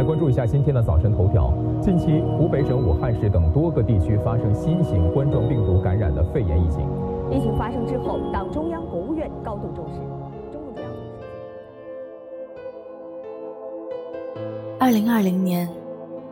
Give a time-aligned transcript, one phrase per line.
[0.00, 1.52] 来关注一下今天的早晨头条。
[1.82, 6.80] 近期，湖北省武汉市等多个地区发生新型冠状病毒感染的肺炎疫情。
[7.30, 10.00] 疫情发生之后，党中央、国务院高度重视。
[10.50, 10.90] 中共中央。
[14.78, 15.68] 二零二零年，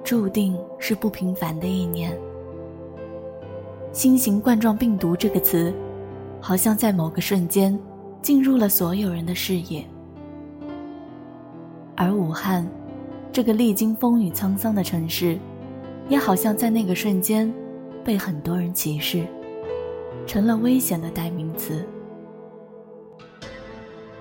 [0.02, 2.18] 注定是不平凡的一年。
[3.92, 5.74] 新型冠状病毒这个词，
[6.40, 7.78] 好像在某个瞬间，
[8.22, 9.84] 进入了所有人的视野。
[11.94, 12.66] 而武汉，
[13.38, 15.38] 这个历经风雨沧桑的城市，
[16.08, 17.54] 也好像在那个瞬间，
[18.02, 19.24] 被很多人歧视，
[20.26, 21.86] 成了危险的代名词。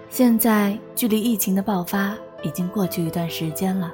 [0.08, 3.91] 现在距离疫情的爆发已经过去一段时间了，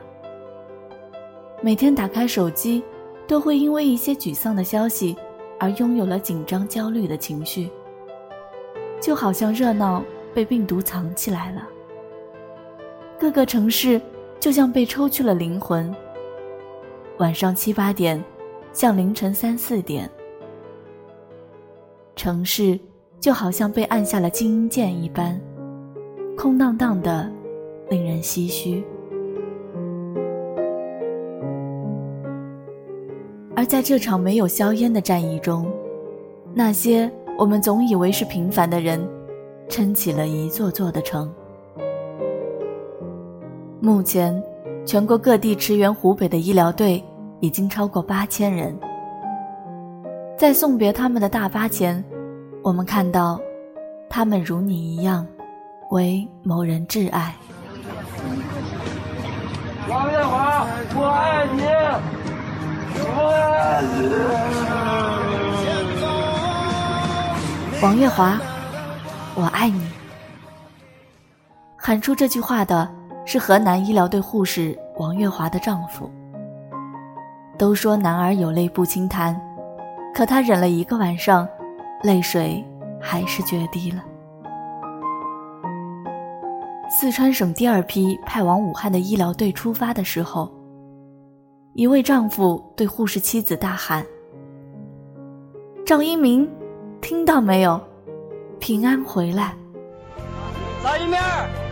[1.61, 2.83] 每天打开手机，
[3.25, 5.15] 都会因为一些沮丧的消息，
[5.57, 7.69] 而拥有了紧张焦虑的情绪，
[8.99, 10.03] 就好像热闹
[10.33, 11.65] 被病毒藏起来了。
[13.17, 14.01] 各个城市
[14.43, 15.89] 就像被抽去了灵魂。
[17.19, 18.21] 晚上七八点，
[18.73, 20.09] 像凌晨三四点，
[22.13, 22.77] 城市
[23.21, 25.39] 就好像被按下了静音键一般，
[26.35, 27.31] 空荡荡的，
[27.89, 28.83] 令人唏嘘。
[33.55, 35.71] 而在这场没有硝烟的战役中，
[36.53, 39.09] 那些我们总以为是平凡的人，
[39.69, 41.33] 撑起了一座座的城。
[43.85, 44.41] 目前，
[44.85, 47.03] 全国各地驰援湖北的医疗队
[47.41, 48.73] 已经超过八千人。
[50.37, 52.01] 在送别他们的大巴前，
[52.63, 53.37] 我们看到，
[54.09, 55.27] 他们如你一样，
[55.91, 57.35] 为某人挚爱。
[59.89, 61.61] 王月华，我爱你，
[63.03, 63.81] 我爱
[67.81, 67.83] 你。
[67.83, 68.39] 王月华，
[69.35, 69.85] 我爱你。
[71.75, 73.02] 喊出这句话的。
[73.25, 76.09] 是河南医疗队护士王月华的丈夫。
[77.57, 79.39] 都说男儿有泪不轻弹，
[80.13, 81.47] 可他忍了一个晚上，
[82.01, 82.63] 泪水
[82.99, 84.03] 还是决堤了。
[86.89, 90.51] 四川省第二批派往武汉的医疗队出发的时候，
[91.73, 94.05] 一位丈夫对护士妻子大喊
[95.85, 96.49] ：“赵一鸣，
[97.01, 97.79] 听到没有？
[98.59, 99.53] 平安回来。”
[100.83, 101.62] 赵一鸣。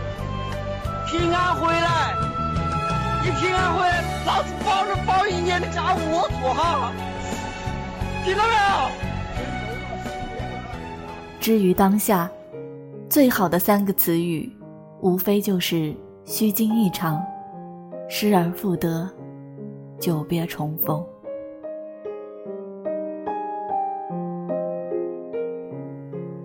[1.12, 2.16] 平安回来，
[3.22, 6.90] 你平安回来，老子保着包一年的家务我做好，
[8.24, 8.88] 听到没有？
[11.38, 12.30] 至于当下，
[13.10, 14.50] 最好的三个词语，
[15.02, 17.22] 无非就是虚惊一场，
[18.08, 19.06] 失而复得，
[20.00, 21.04] 久别重逢。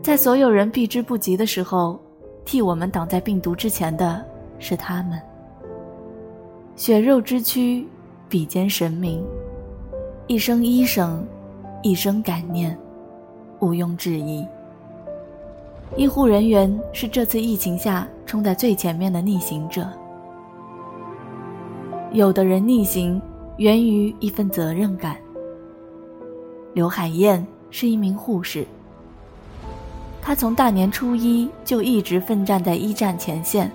[0.04, 1.98] 在所有人避之不及的时候，
[2.44, 4.26] 替我们挡在病毒之前的。
[4.60, 5.22] 是他们，
[6.76, 7.86] 血肉之躯，
[8.28, 9.24] 比肩神明，
[10.28, 11.26] 一生医生，
[11.84, 12.78] 一生感念，
[13.60, 14.46] 毋庸置疑。
[15.96, 19.88] 医护人员是这次疫情下冲在最前面的逆行者。
[22.12, 23.22] 有的人逆行
[23.58, 25.16] 源于一份责任感。
[26.74, 28.66] 刘海燕是一名护士，
[30.22, 33.72] 她从大年初一就一直奋战在一战前线。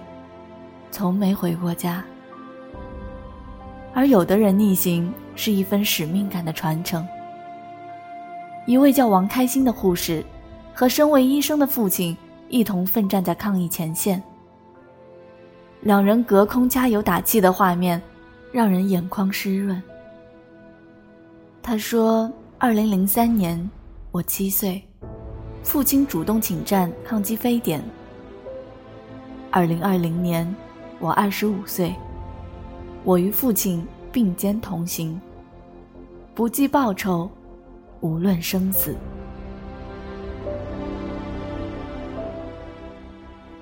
[0.93, 2.05] 从没回过家，
[3.95, 7.05] 而有的人逆行是一份使命感的传承。
[8.67, 10.23] 一位叫王开心的护士，
[10.75, 12.15] 和身为医生的父亲
[12.51, 14.23] 一同奋战在抗疫前线。
[15.81, 18.01] 两人隔空加油打气的画面，
[18.53, 19.83] 让人眼眶湿润。
[21.63, 23.69] 他说：“二零零三年，
[24.11, 24.81] 我七岁，
[25.63, 27.83] 父亲主动请战抗击非典。
[29.51, 30.47] 二零二零年。”
[31.03, 31.93] 我二十五岁，
[33.03, 35.21] 我与父亲并肩同行，
[36.33, 37.29] 不计报酬，
[38.03, 38.95] 无论生死。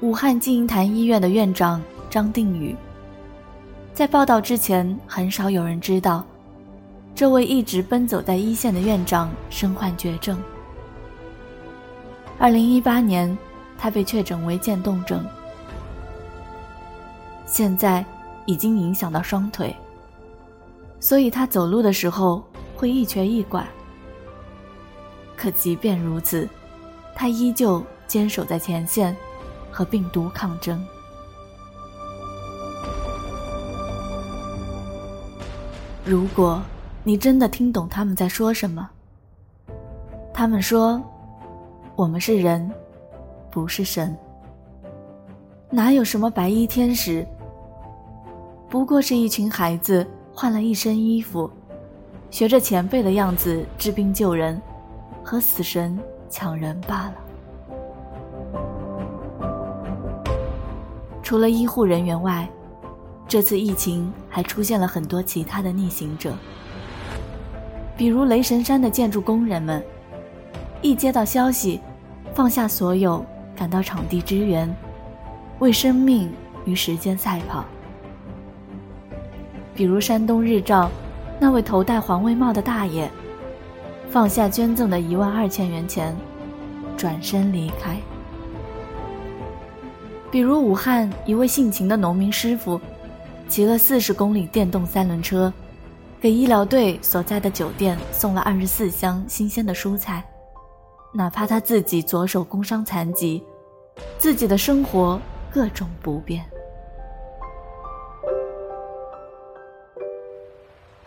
[0.02, 1.80] 武汉金银潭医院的院长
[2.10, 2.76] 张定宇，
[3.94, 6.22] 在报道之前，很少有人知道，
[7.14, 10.38] 这位一直奔走在一线的院长身患绝症。
[12.38, 13.34] 二零一八年，
[13.78, 15.24] 他被确诊为渐冻症。
[17.50, 18.04] 现在
[18.46, 19.74] 已经影响到双腿，
[21.00, 22.42] 所以他走路的时候
[22.76, 23.66] 会一瘸一拐。
[25.36, 26.48] 可即便如此，
[27.12, 29.16] 他依旧坚守在前线，
[29.68, 30.80] 和病毒抗争。
[36.04, 36.62] 如果
[37.02, 38.88] 你真的听懂他们在说什么，
[40.32, 41.02] 他们说
[41.96, 42.70] ：“我们是人，
[43.50, 44.16] 不是神，
[45.68, 47.26] 哪有什么白衣天使？”
[48.70, 51.50] 不过是一群孩子换了一身衣服，
[52.30, 54.62] 学着前辈的样子治病救人，
[55.24, 55.98] 和死神
[56.30, 57.14] 抢人罢了。
[61.20, 62.48] 除了医护人员外，
[63.26, 66.32] 这次疫情还出现了很多其他的逆行者，
[67.96, 69.84] 比如雷神山的建筑工人们，
[70.80, 71.80] 一接到消息，
[72.34, 73.26] 放下所有
[73.56, 74.72] 赶到场地支援，
[75.58, 76.32] 为生命
[76.64, 77.64] 与时间赛跑。
[79.80, 80.90] 比如山东日照
[81.38, 83.10] 那位头戴环卫帽的大爷，
[84.10, 86.14] 放下捐赠的一万二千元钱，
[86.98, 87.96] 转身离开。
[90.30, 92.78] 比如武汉一位姓秦的农民师傅。
[93.48, 95.50] 骑了四十公里电动三轮车，
[96.20, 100.22] 给医疗队所在的酒店送了二十四箱新鲜的蔬菜，
[101.10, 103.42] 哪怕他自己左手工伤残疾，
[104.18, 105.18] 自己的生活
[105.50, 106.44] 各种不便。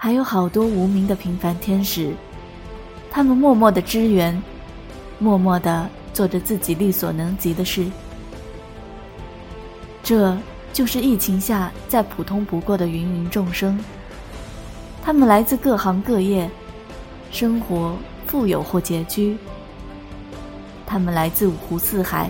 [0.03, 2.11] 还有好多无名的平凡天使，
[3.09, 4.43] 他们默默的支援，
[5.17, 7.85] 默默的做着自己力所能及的事。
[10.03, 10.37] 这。
[10.73, 13.79] 就是疫情下再普通不过的芸芸众生，
[15.03, 16.49] 他们来自各行各业，
[17.31, 17.95] 生活
[18.25, 19.37] 富有或拮据。
[20.85, 22.29] 他们来自五湖四海，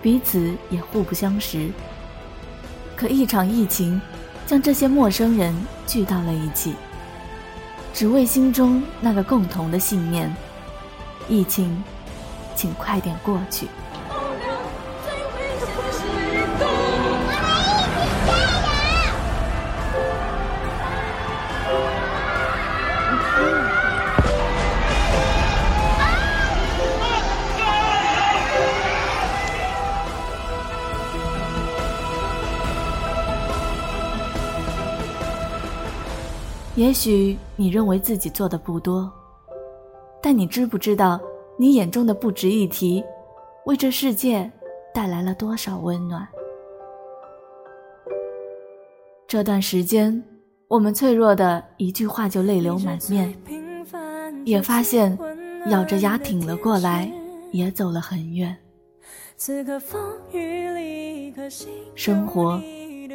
[0.00, 1.68] 彼此也互不相识。
[2.94, 4.00] 可一场疫情，
[4.46, 5.52] 将这些陌生人
[5.84, 6.74] 聚到了一起，
[7.92, 10.34] 只为心中那个共同的信念：
[11.28, 11.82] 疫情，
[12.54, 13.66] 请快点过去。
[36.80, 39.12] 也许你认为自己做的不多，
[40.22, 41.20] 但你知不知道，
[41.58, 43.04] 你眼中的不值一提，
[43.66, 44.50] 为这世界
[44.94, 46.26] 带来了多少温暖？
[49.28, 50.24] 这段时间，
[50.68, 53.30] 我们脆弱的一句话就泪流满面，
[54.46, 55.18] 也发现
[55.66, 57.12] 咬着牙挺了过来，
[57.52, 58.56] 也走了很远。
[61.94, 62.58] 生活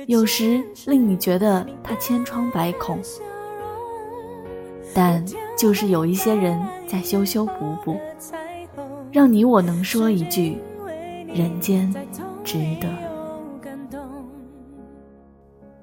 [0.06, 3.00] 有时令你觉得它千疮百孔。
[4.96, 5.22] 但
[5.58, 6.58] 就是有一些人
[6.88, 8.00] 在修修补补，
[9.12, 10.58] 让你我能说一句：
[11.28, 11.94] 人间
[12.46, 12.88] 值得。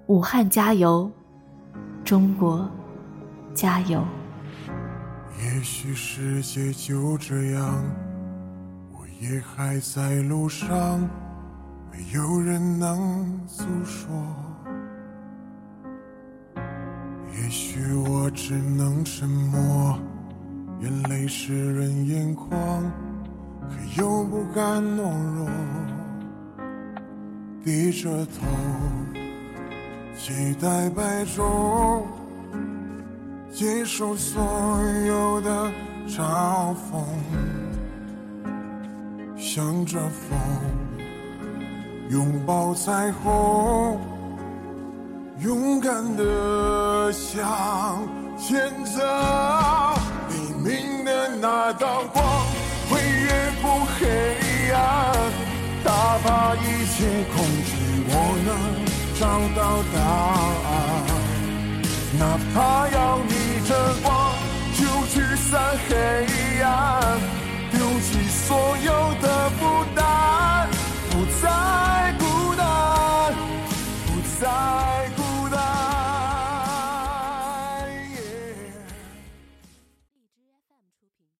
[0.07, 1.11] 武汉加油，
[2.03, 2.67] 中国
[3.53, 4.03] 加油。
[5.45, 7.85] 也许世界就这样，
[8.93, 11.01] 我也还在路上，
[11.91, 14.09] 没有人能诉说。
[18.35, 19.99] 只能沉默，
[20.81, 22.51] 眼泪湿润眼眶，
[23.69, 25.49] 可又不敢懦弱，
[27.63, 28.47] 低着头，
[30.19, 32.03] 期待白昼，
[33.53, 34.43] 接受所
[35.07, 35.71] 有的
[36.09, 37.05] 嘲讽，
[39.37, 40.39] 向着风，
[42.09, 44.12] 拥抱彩虹。
[45.45, 48.07] 勇敢的向
[48.39, 49.03] 前走，
[50.29, 52.25] 黎明的那道光
[52.89, 54.07] 会越过黑
[54.73, 54.79] 暗，
[55.83, 56.95] 打发一切
[57.35, 57.71] 恐惧，
[58.07, 58.15] 我
[58.47, 58.49] 能
[59.19, 59.21] 找
[59.57, 59.61] 到
[59.93, 59.99] 答
[60.69, 60.71] 案。
[62.21, 62.23] 哪
[62.55, 63.33] 怕要逆
[63.69, 63.71] 着
[64.01, 64.32] 光，